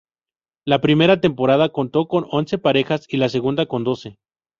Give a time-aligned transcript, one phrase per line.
[0.65, 4.17] La primera temporada contó con once parejas y la segunda con doce.